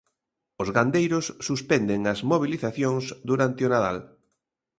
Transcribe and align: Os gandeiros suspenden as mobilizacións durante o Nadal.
Os 0.61 0.69
gandeiros 0.75 1.25
suspenden 1.47 2.01
as 2.13 2.19
mobilizacións 2.31 3.05
durante 3.29 3.61
o 3.67 3.71
Nadal. 3.73 3.97